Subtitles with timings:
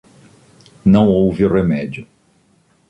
[0.83, 2.07] Não houve remédio.